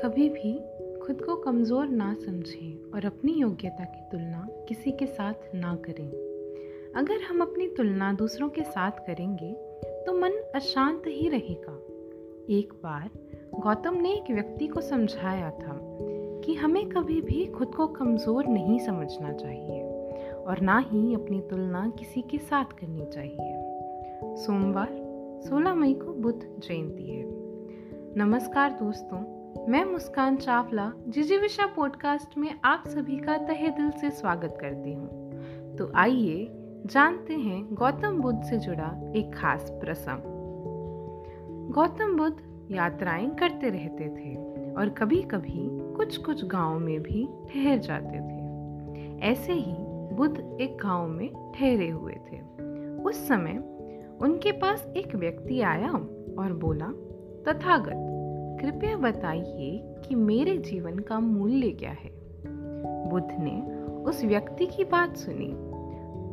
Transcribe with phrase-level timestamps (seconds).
[0.00, 0.52] कभी भी
[0.98, 6.08] खुद को कमज़ोर ना समझें और अपनी योग्यता की तुलना किसी के साथ ना करें।
[6.96, 9.52] अगर हम अपनी तुलना दूसरों के साथ करेंगे
[10.06, 11.72] तो मन अशांत ही रहेगा।
[12.50, 13.10] एक बार
[13.60, 15.78] गौतम ने एक व्यक्ति को समझाया था
[16.44, 19.82] कि हमें कभी भी खुद को कमज़ोर नहीं समझना चाहिए
[20.34, 24.94] और ना ही अपनी तुलना किसी के साथ करनी चाहिए। सोमवार
[25.48, 27.24] 16 मई को बुद्ध जयंती है।
[28.16, 34.10] नमस्कार दोस्तों मैं मुस्कान चावला, जिजी विशा पॉडकास्ट में आप सभी का तहे दिल से
[34.10, 35.32] स्वागत करती हूँ।
[35.76, 36.48] तो आइए,
[36.86, 40.22] जानते हैं गौतम बुद्ध से जुड़ा एक खास प्रसंग।
[41.70, 42.36] गौतम बुद्ध
[42.70, 44.34] यात्राएँ करते रहते थे
[44.72, 49.74] और कभी कभी कुछ कुछ गाँव में भी ठहर जाते थे। ऐसे ही
[50.14, 52.40] बुद्ध एक गाँव में ठहरे हुए थे।
[53.02, 53.64] उस समय
[54.20, 55.90] उनके पास एक व्यक्ति आया
[56.38, 56.86] और बोला,
[57.48, 58.14] तथागत
[58.60, 62.10] कृपया बताइए कि मेरे जीवन का मूल्य क्या है?
[63.10, 63.60] बुद्ध ने
[64.02, 65.50] उस व्यक्ति की बात सुनी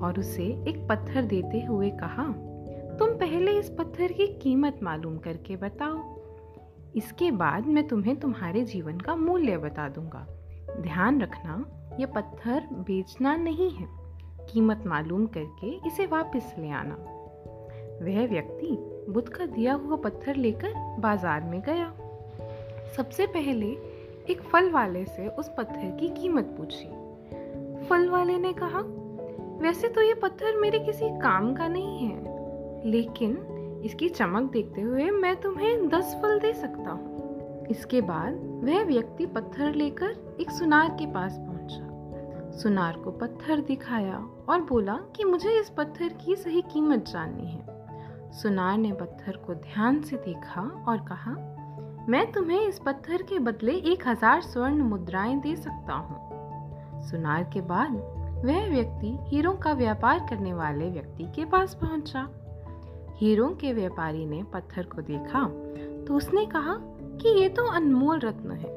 [0.00, 2.24] और उसे एक पत्थर देते हुए कहा,
[2.98, 5.98] तुम पहले इस पत्थर की कीमत मालूम करके बताओ।
[6.96, 10.26] इसके बाद मैं तुम्हें तुम्हारे जीवन का मूल्य बता दूँगा।
[10.80, 11.64] ध्यान रखना,
[12.00, 13.86] यह पत्थर बेचना नहीं है।
[14.52, 16.94] कीमत मालूम करके इसे वापस ले आना।
[18.02, 18.76] वह व्यक्ति
[19.12, 21.92] बुद्ध का दिया हुआ पत्थर लेकर बाज़ार में गया।
[22.96, 23.66] सबसे पहले
[24.32, 28.80] एक फल वाले से उस पत्थर की कीमत पूछी। फल वाले ने कहा,
[29.60, 33.36] वैसे तो ये पत्थर मेरे किसी काम का नहीं है, लेकिन
[33.84, 38.34] इसकी चमक देखते हुए मैं तुम्हें दस फल दे सकता हूँ। इसके बाद
[38.64, 44.94] वह व्यक्ति पत्थर लेकर एक सुनार के पास पहुँचा। सुनार को पत्थर दिखाया और बोला
[45.16, 50.16] कि मुझे इस पत्थर की सही कीमत जाननी है। सुनार ने पत्थर को ध्यान से
[50.16, 51.53] देखा और कहा
[52.08, 57.60] मैं तुम्हें इस पत्थर के बदले एक हज़ार स्वर्ण मुद्राएँ दे सकता हूँ। सुनार के
[57.60, 57.92] बाद,
[58.44, 62.26] वह व्यक्ति हीरों का व्यापार करने वाले व्यक्ति के पास पहुँचा।
[63.16, 65.44] हीरों के व्यापारी ने पत्थर को देखा
[66.06, 66.76] तो उसने कहा
[67.16, 68.72] कि ये तो अनमोल रत्न है।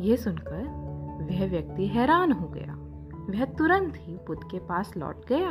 [0.00, 0.62] ये सुनकर
[1.22, 2.74] वह व्यक्ति हैरान हो गया।
[3.28, 5.50] वह तुरंत ही बुद्ध के पास लौट गया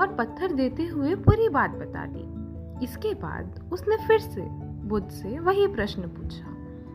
[0.00, 4.48] और पत्थर देते हुए पूरी बात बता दी। इसके बाद उसने फिर से
[4.90, 6.46] बुद्ध से वही प्रश्न पूछा,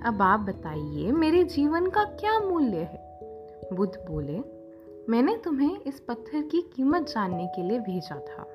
[0.09, 3.19] अब आप बताइए, मेरे जीवन का क्या मूल्य है?
[3.73, 4.39] बुद्ध बोले,
[5.09, 8.45] मैंने तुम्हें इस पत्थर की कीमत जानने के लिए भेजा था।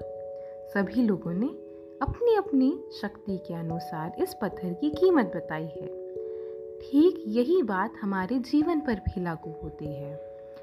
[0.74, 1.46] सभी लोगों ने
[2.02, 5.86] अपनी अपनी शक्ति के अनुसार इस पत्थर की कीमत बताई है।
[6.80, 10.16] ठीक यही बात हमारे जीवन पर भी लागू होती है।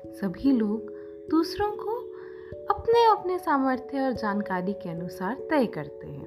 [0.08, 0.94] सभी लोग
[1.30, 2.00] दूसरों को
[2.70, 6.27] अपने अपने सामर्थ्य और जानकारी के अनुसार तय करते हैं।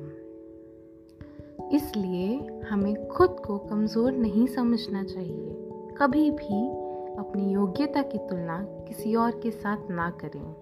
[1.72, 5.56] इसलिए हमें खुद को कमज़ोर नहीं समझना चाहिए।
[5.98, 6.68] कभी भी
[7.16, 10.54] अपनी योग्यता की तुलना किसी और के साथ ना करें।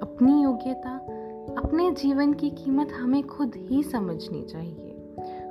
[0.00, 0.96] अपनी योग्यता,
[1.58, 4.96] अपने जीवन की कीमत हमें खुद ही समझनी चाहिए।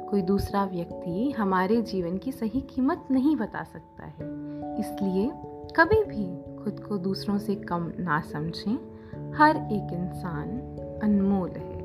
[0.09, 4.39] कोई दूसरा व्यक्ति हमारे जीवन की सही कीमत नहीं बता सकता है।
[4.79, 5.31] इसलिए
[5.75, 8.75] कभी भी खुद को दूसरों से कम ना समझें।
[9.33, 10.47] हर एक इंसान
[11.03, 11.79] अनमोल है।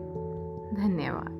[0.74, 1.33] धन्यवाद।